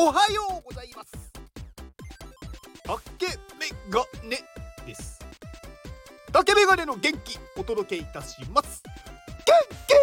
[0.00, 1.10] おはようございます。
[2.84, 3.26] 竹
[3.58, 4.38] メガネ
[4.86, 5.18] です。
[6.32, 8.80] 竹メガネの元気お届けいたします。
[9.44, 9.56] 元
[9.88, 9.94] 気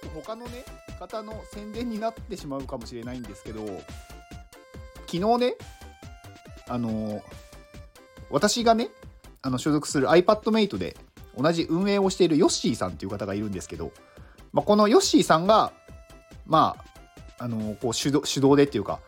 [0.00, 0.64] ちょっと他のね
[0.98, 3.64] 方の宣伝になってしまうかもしれないんですけど
[5.06, 5.54] 昨日ね
[6.66, 7.22] あの
[8.28, 8.88] 私がね
[9.42, 10.96] あの所属する iPadMate で
[11.38, 13.92] 同じ運営をしているヨッシーさんっていう方がいるんですけど、
[14.52, 15.72] まあ、このヨッシーさんが
[16.44, 16.89] まあ
[17.40, 19.00] あのこう主導主導でっていうか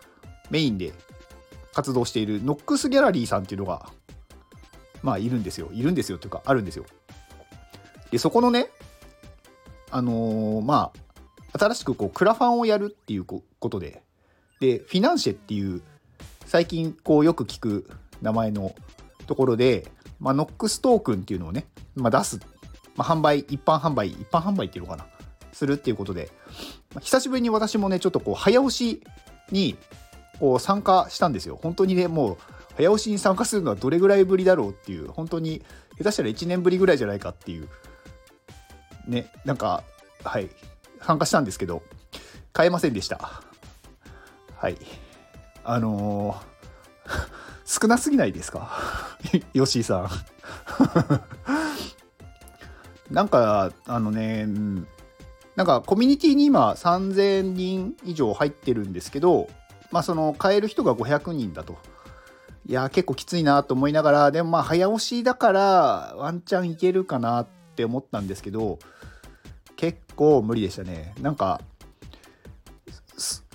[0.50, 0.92] メインで
[1.74, 3.90] 活動しているノックスギャラリーさんっていうのが
[5.02, 5.68] まあいるんですよ。
[5.73, 6.87] いるんですよっていうかあるんですよ。
[8.10, 8.68] でそこのね
[9.90, 10.92] あのーま
[11.52, 14.02] あ新しくこうクラファンをやるっていうことで
[14.60, 15.82] でフィナンシェっていう
[16.46, 17.90] 最近こうよく聞く
[18.23, 18.74] 名前の
[19.26, 19.87] ところで、
[20.18, 22.40] まあ、ノックストークンっていうのをね、まあ、出す、
[22.96, 25.06] まあ、販売一般販売一般販売っていうのかな。
[25.52, 26.30] するっていうことで、
[27.01, 29.02] 久しぶりに私もねちょっとこう早押し
[29.51, 29.76] に
[30.38, 31.59] こう参加したんですよ。
[31.62, 32.38] 本当にねもう
[32.76, 35.63] 早押しに参加するのはどれぐらいぶりだろうっていう本当に
[35.98, 37.68] 下手したら1年ぶりぐらいじゃないかっていう
[39.07, 39.85] ねなんか
[40.24, 40.48] はい
[41.02, 41.82] 参加したんですけど
[42.52, 43.43] 買えませんでした。
[44.57, 44.76] はい。
[45.65, 47.20] あのー、
[47.82, 48.70] 少なすぎないですか？
[49.54, 50.10] 吉井さん。
[53.15, 54.87] なんかあのね、うん
[55.56, 59.48] なんかコミュニティに今3000人以上入ってるんですけど、
[59.90, 61.78] まあその買える人が500人だと。
[62.66, 68.78] いや結構きついなと思いながらでもまあ早押しだからワンチャンいけるかなって思ったんですけど
[69.76, 71.60] 結構無理でしたねなんか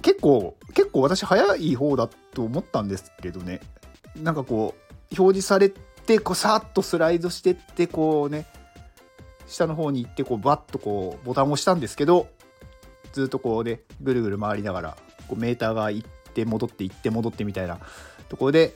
[0.01, 3.61] 結構結構私早い方だと思ったんですけどね
[4.21, 8.45] なんかこう表示されてこうさっとスライドしてってこうね
[9.47, 12.27] 下の方に行ってこうバッとこうボタンを押したんですけど
[13.13, 17.79] ずっとこうねぐるぐる回りながらこうメーターが行って戻って行って戻ってみたいな
[18.29, 18.75] ところで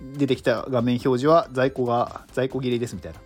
[0.00, 3.20] 出てきた画面表示は在庫が在庫切れですみたいな。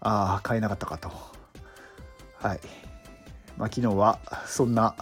[0.00, 1.10] ああ買えなかったかと。
[2.34, 2.60] はい。
[3.56, 4.94] まあ昨日はそんな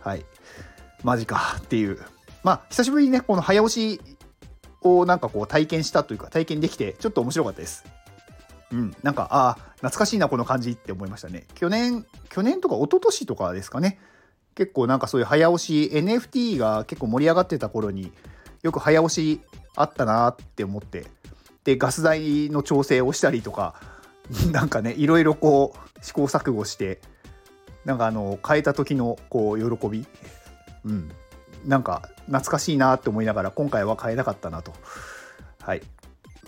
[0.00, 0.24] はい。
[1.02, 1.98] マジかっていう。
[2.42, 4.00] まあ久しぶりにねこの早押し
[4.80, 7.84] をなんかこう体験したというか体験できてちょっと面白かったです。
[8.72, 11.44] うん、なんかああ懐かしいなこの感じって思いましたね。
[11.54, 13.98] 去年去年とか一昨年とかですかね。
[14.54, 18.12] 結構なんかそういう早押し NFT が結構盛り上がってた頃に
[18.62, 19.40] よく早押し
[19.76, 21.06] あったなって思って。
[21.64, 23.74] でガス代の調整をしたりとか
[24.50, 27.00] なんかねいろいろこう試行錯誤して
[27.84, 30.06] なんかあの変えた時のこう喜び。
[30.84, 31.10] うん。
[31.64, 34.72] なんか懐かしいなって思いながら今回は変えなかったなと。
[35.60, 35.82] はい。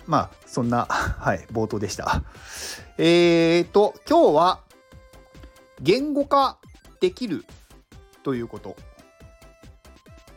[0.07, 2.23] まあ、そんな、 はい、冒頭でした。
[2.97, 4.59] えーと、今日は、
[5.81, 6.57] 言語化
[7.01, 7.45] できる
[8.23, 8.77] ということ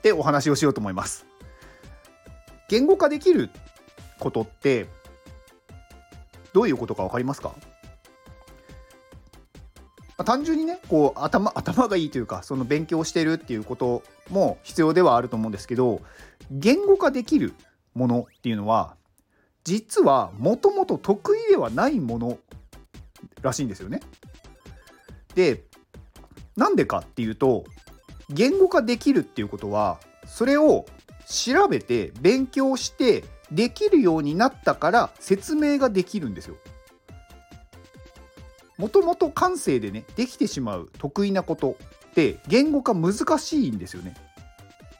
[0.03, 1.27] でお話をしようと思います。
[2.69, 3.51] 言語化できる
[4.19, 4.89] ことって、
[6.53, 7.55] どういうことか分かりますか、
[10.25, 16.01] 単純にねこう頭頭がいいというかその勉強してるっていうことも必要ではあると思うんですけど
[16.51, 17.55] 言語化できる
[17.95, 18.97] ものっていうのは
[19.69, 22.39] 実はもともと得意ではないもの
[23.43, 24.01] らしいんですよね。
[25.35, 25.65] で
[26.57, 27.65] なんでかっていうと
[28.31, 30.87] 言語化できるっていうことはそれを
[31.27, 36.57] 調べて勉強してできるようになったから説明ができるんですよ。
[38.79, 41.77] もともと感性でねできてしまう得意なこと
[42.11, 44.15] って言語化難しいんですよね。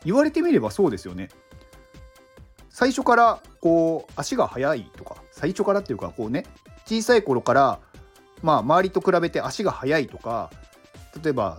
[0.05, 1.31] 言われてみればそうですよね。
[2.69, 6.45] 最初からこう足が速いとか最初からっていうかこうね
[6.87, 7.81] 小さい頃から
[8.43, 10.51] まあ周りと比べて足が速いとか
[11.23, 11.59] 例えば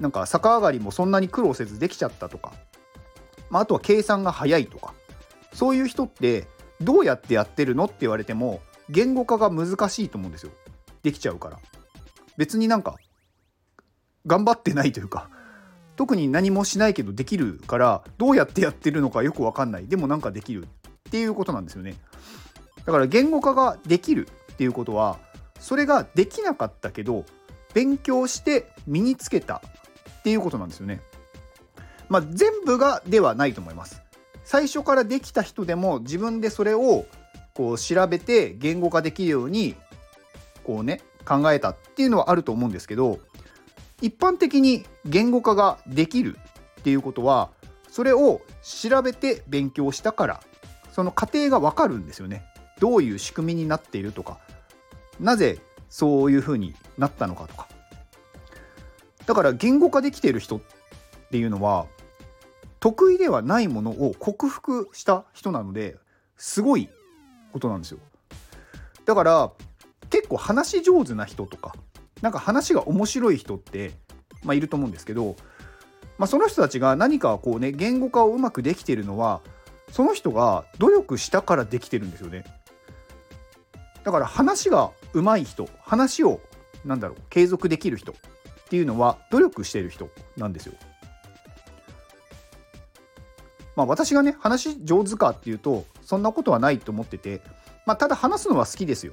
[0.00, 2.52] なんか逆上がりもそんなに苦労せずできちゃったとか、
[3.50, 4.94] まあ、あとは計算が速いとか
[5.52, 6.46] そういう人って
[6.80, 10.52] どうやってやってるのって言われても言語化が難しいと思うんですよ。
[11.02, 11.58] できちゃうから。
[12.36, 12.96] 別になんか
[14.26, 15.28] 頑張ってないというか
[15.96, 19.86] 特に何もしないけどできるからどうやってやってるのかよく分かんない。
[19.86, 20.66] でもなんかできる。
[21.10, 21.96] っていうことなんですよね。
[22.86, 25.18] だから言語化ができるっていうことは
[25.58, 27.24] それができなかったけど
[27.74, 29.60] 勉強して身につけた
[30.20, 31.00] っていうことなんですよね。
[32.08, 34.02] まあ全部がではないと思います。
[34.44, 37.06] 最初からできた人でも自分でそれを
[37.54, 39.74] こう調べて言語化できるように
[40.62, 43.18] こうね考えたっていうのはあると思うんですけど
[44.00, 46.38] 一般的に言語化ができる
[46.80, 47.50] っていうことは
[47.88, 50.40] それを調べて勉強したから
[51.00, 52.44] その過程がわかるんですよね。
[52.78, 54.38] どういう仕組みになっているとか
[55.18, 55.58] なぜ
[55.88, 57.68] そういうふうになったのかとか。
[59.24, 60.60] だから言語化できている人っ
[61.30, 61.86] ていうのは
[62.80, 65.96] 得意ではないものを克服した人なので
[66.36, 66.90] すごい
[67.54, 67.98] ことなんですよ。
[69.06, 69.52] だから
[70.10, 71.74] 結構話し上手な人とか
[72.20, 73.92] なんか話が面白い人って、
[74.44, 75.34] まあ、いると思うんですけど、
[76.18, 79.40] まあ、その人たちが何かこうね言語化をうまくできているのは
[79.90, 82.44] その人が努力したからできてるんですよね。
[84.04, 86.40] だから話が上手い人話を
[86.84, 88.14] なんだろう継続できる人っ
[88.68, 90.74] ていうのは努力してる人なんですよ。
[93.76, 97.42] まあ私がね話上手かっていうとそんなことはないと思ってて、
[97.86, 99.12] まあ、ただ話すのは好きですよ。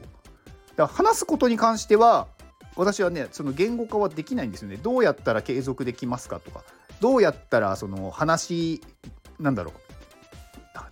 [0.75, 2.27] だから話すことに関しては
[2.75, 4.77] 私はねその言語化はできないんですよね。
[4.77, 6.63] どうやったら継続できますかとか
[7.01, 8.81] どうやったらその話
[9.39, 9.86] なんだろう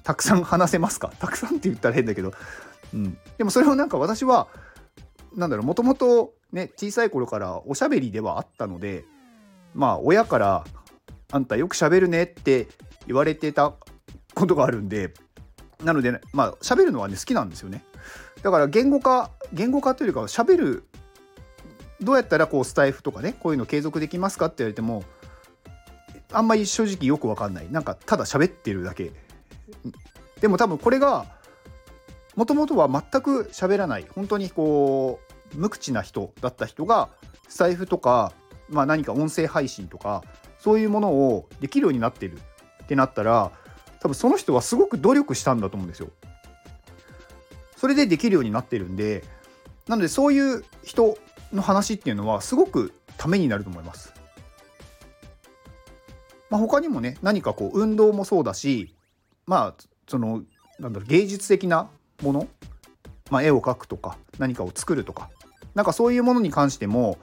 [0.03, 1.11] たくさん話せますか？
[1.19, 2.33] たくさんって言ったら変だけど、
[2.93, 4.47] うん、でもそれをなんか私は
[5.35, 9.05] なんだろうもともとね小さい頃からおしゃべりではあったので
[9.73, 10.63] まあ親から
[11.31, 12.67] 「あんたよくしゃべるね」って
[13.07, 13.73] 言われてた
[14.33, 15.13] ことがあるんで
[15.83, 17.83] なので、ね、まあ喋るのはね好きなんですよね。
[18.41, 20.83] だから言語化言語化というか喋る
[22.01, 25.03] どうやったらこうスタイフとかねこういうの継続できますかって言われても
[26.31, 27.71] あんまり正直よく分かんない。
[27.71, 29.11] なんかただ喋ってるだけ。
[30.39, 31.25] でも多分これが
[32.35, 35.19] もともとは全く喋らない本当にこ
[35.53, 37.09] う無口な人だった人が
[37.47, 38.33] 財布とか、
[38.69, 40.23] まあ、何か音声配信とか
[40.59, 42.39] そういうものをできるようになってる
[42.83, 43.51] ってなったら
[43.99, 46.09] 多分その人はすごく努力したんだと思うんですよ。
[47.77, 49.23] それでできるようになってるんで
[49.87, 51.17] なのでそういう人
[51.53, 54.13] の話っていうのはすごくためになると思います。
[56.49, 58.94] まあ、他にもね何かこう運動もそうだし
[59.47, 60.43] まあその
[60.79, 61.89] なんだろう芸術的な
[62.21, 62.47] もの、
[63.29, 65.29] まあ、絵を描くとか何かを作るとか
[65.73, 67.17] なんかそういうものに関しても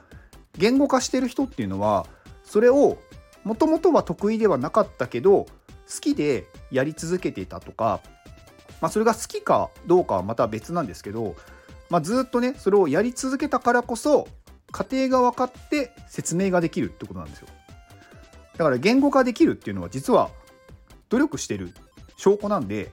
[0.57, 2.05] 言語化してる人っていうのは
[2.43, 2.97] それを
[3.43, 5.47] もともとは得意ではなかったけど好
[5.99, 8.01] きでやり続けていたとか、
[8.81, 11.35] まあ、それが好きかどうかはまた別なんですけど、
[11.89, 14.27] まあ、ずっとねそれをやり続けたからこそ
[14.71, 17.47] 過程が分かって説明ができるってことなんですよ。
[18.57, 20.29] だから言語化できるっていうのは実は
[21.09, 21.73] 努力してる
[22.17, 22.91] 証拠なんで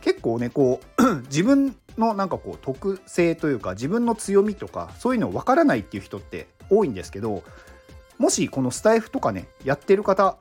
[0.00, 7.42] 結構ねこう 自分のなんかこう特性というか自分の強みとかそういうの分からないっていう人って多いんですけど
[8.18, 10.36] もしこのスタイフとかねやってる方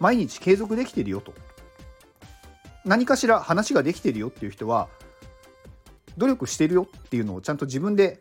[0.00, 1.32] 毎日継続できてるよと
[2.84, 4.88] 何かしら話ができてるよっていう人は
[6.16, 8.20] 努力してるよっていうのをちゃんと自分で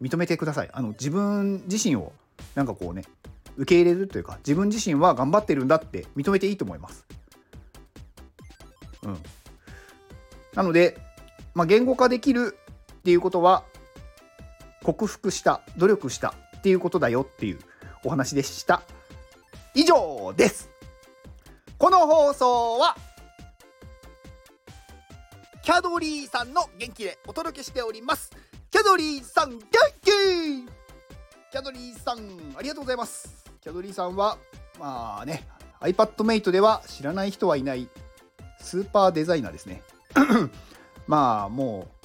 [0.00, 0.68] 認めてください。
[0.72, 2.12] あの自分自身を
[2.54, 3.02] なんかこうね
[3.56, 7.06] 受け入れるというか自分自身は頑張ってるんだって認めていいと思います。
[9.02, 9.22] うん。
[10.54, 10.98] なので、
[11.54, 12.56] まあ、言語化できる
[12.92, 13.64] っていうことは
[14.82, 17.58] 克服した努力したっていうことだよっていう
[18.04, 18.82] お話でした。
[19.74, 20.70] 以上です。
[21.78, 22.96] この放送は
[25.62, 28.30] キャドリーさんの元気でお届けしております。
[28.70, 29.60] キャドリーさん元
[30.02, 30.10] 気。
[31.50, 32.18] キャドリーさん
[32.56, 33.44] ありがとうございます。
[33.60, 34.38] キャドリーさんは
[34.78, 35.46] まあね
[35.80, 37.88] iPadMate では知らない人はいない。
[38.68, 39.80] スーパーデザイナーですね。
[41.08, 41.88] まあも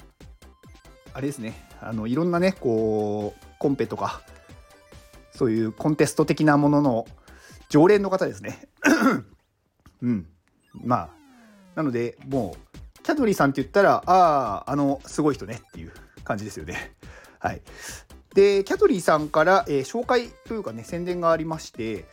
[1.12, 1.68] あれですね。
[1.82, 4.22] あのいろんなねこうコンペとか
[5.30, 7.06] そういうコンテスト的なものの
[7.68, 8.66] 常連の方ですね。
[10.00, 10.26] うん。
[10.72, 11.08] まあ
[11.74, 12.56] なのでも
[12.96, 15.92] うキャドリーさんって言ったらあああのすごい人ねっていう
[16.24, 16.94] 感じですよね。
[17.40, 17.60] はい。
[18.32, 22.06] でキャドリーさんから、えー、紹介というかね宣伝がありまして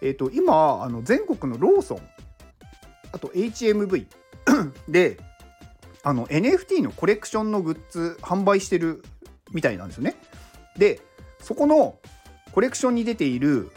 [0.00, 1.98] えー、と今あの全国のローソン
[3.18, 4.06] あと HMV
[4.88, 5.18] で
[6.04, 9.02] あの NFT のコレクションのグッズ販売してる
[9.50, 10.14] みたいなんですよね。
[10.76, 11.00] で
[11.40, 11.98] そこの
[12.52, 13.72] コレクションに出ている、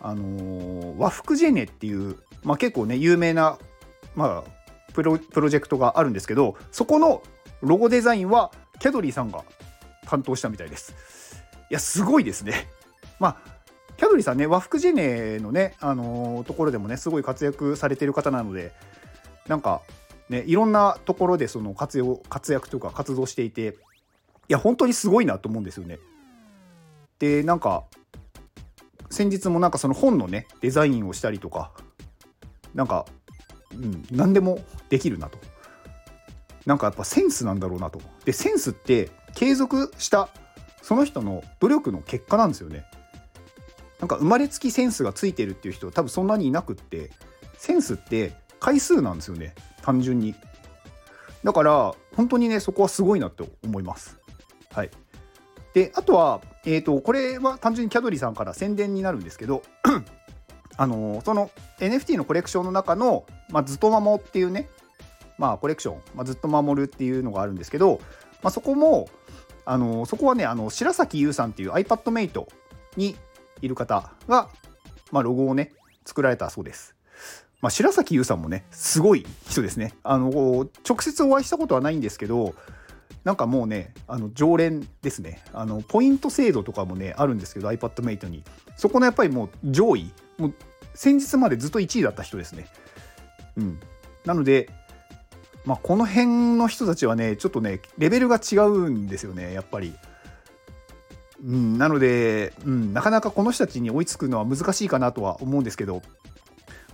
[0.00, 3.58] あのー、和服ジェネっていう、まあ、結構ね有名な、
[4.16, 7.22] まあ、プロプロジェクトがあるんですけどそこの
[7.60, 8.50] ロゴデザインは
[8.80, 9.44] キャドリーさんが
[10.06, 10.94] 担当したみたいです。
[11.70, 12.66] いやすごいですね。
[13.20, 13.53] まあ
[14.04, 18.72] キャドリさんね和服ジェネのね、あのー、ところでもねすごい活躍されてる方なので
[19.48, 19.80] なんか
[20.28, 23.68] ね、いろんなところでその活用活躍とか活動していて
[24.48, 25.98] いや本当にすごいなと思うんですよね。
[27.18, 27.84] でなんか
[29.08, 31.70] 先日もなんかその本のねデザインをしたりとか
[32.74, 33.06] なんか、
[33.72, 34.58] うん、何でも
[34.90, 35.38] できるなと。
[36.66, 38.02] なんかやっぱセンスなんだろうなと。
[38.26, 40.28] でセンスって継続した
[40.82, 42.84] その人の努力の結果なんですよね。
[44.04, 47.10] なんか生まれつきセンスがついてるっていう人多分そんなにいなくって
[47.56, 49.54] センスって回数なんですよね。
[49.80, 50.34] 単純に。
[51.42, 54.18] だから本当にねそこはすごいなって思います。
[54.72, 54.90] はい。
[55.72, 59.62] であとは、えーと、これは単純にキャドリさんから宣伝になるんですけど
[60.76, 64.68] あのその NFT のコレクションの中の、まあ、ずっと守っていうね、
[65.38, 68.02] まあ、コレクション、まあ、ずっと守るっていうのがあるんですけど、
[68.42, 69.08] まあ、そこも
[69.64, 72.46] あのそこはねあの白崎優さんっていう iPadMate
[72.98, 73.16] に
[73.62, 74.48] いる方が、
[75.10, 75.72] まあ、ロゴをね
[76.04, 76.94] 作られたそうです。
[77.60, 79.94] まあ、白崎優さんもねすごい人ですね。
[80.02, 82.54] あの直接お会いしたことはないんですけど
[83.24, 85.42] なんかもうねあの常連ですね。
[85.52, 88.44] あのポイント制度とかもねあるんですけど iPadMate に。
[88.76, 90.12] そこのやっぱりもう上位。
[90.36, 90.54] もう
[90.94, 92.66] 先日までずっと1位だった人ですね。
[93.56, 93.80] うん。
[94.26, 94.68] なので
[95.64, 99.94] まあこの辺の人たちはねちょっとねレベルが違うんですよねやっぱり。
[101.44, 106.02] うん、なので、うん、なかなかこの人たちに追いつくのは難しいかなとは思うんですけど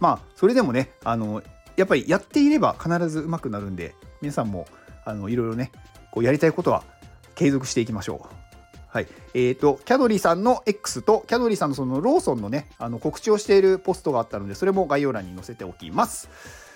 [0.01, 1.43] まあそれでもねあの
[1.77, 4.67] やっぱりやっていれば必ず上手くなるんで皆さんも
[5.05, 5.71] あのいろいろね
[6.11, 6.83] こうやりたいことは
[7.37, 8.41] 継続していきましょう。
[8.89, 9.07] はい。
[9.35, 16.29] えっ、ー、と、キャドリーさんの X と、キャドリーさんのそのローソンのね、あの告知をしているポストがあったので、それも概要欄に載せておきます。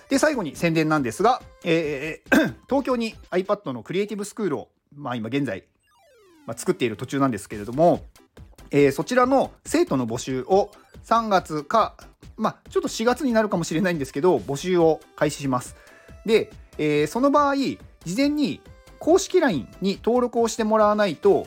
[0.09, 5.65] で、最後に宣伝なんですが、えー、 東京に iPad のクリエイティブスクールを、まあ今現在、
[6.47, 8.05] まあ、作っている途中なんですけれども、
[8.71, 10.71] えー、そちらの生徒の募集を
[11.05, 11.95] 3月か、
[12.37, 15.77] まあちょっと4月になるかもしれないんですけど、募集を開始します。
[16.27, 17.55] で、えー、その場合、
[18.05, 18.61] 事前に
[19.05, 21.47] 公式 LINE に登録をしてもらわないと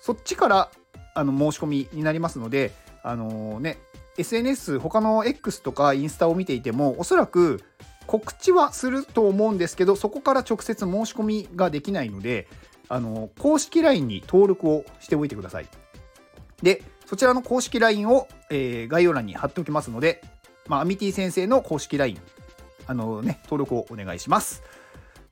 [0.00, 0.70] そっちから
[1.14, 2.72] あの申し込みになりますので
[3.02, 3.76] あのー、ね
[4.16, 7.62] SNS 他の X とかインスタを見ていてもおそらく
[8.06, 12.48] 告知はすると思うんですけどそこから直接申し込みができないので
[12.88, 15.68] あの公式 LINE に登録をしておいてください。
[16.62, 20.22] でそちらの公式 LINE を、えー、概要欄に貼っておきますので、
[20.66, 22.18] まあ、アミティ先生の公式 LINE
[22.86, 24.62] あのね登録をお願いします。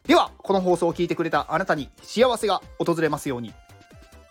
[0.05, 3.53] ではこの放送を聞いてくれたあなたに幸せが訪れますように。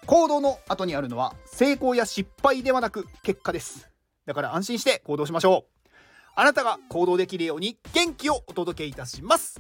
[0.07, 3.89] 行動の後にあるのは成功や失敗ではなく結果です。
[4.25, 5.89] だから安心して行動しましょう。
[6.35, 9.59] あなたが行動できるように元気をお届けいたします。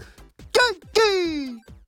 [0.51, 1.80] 元気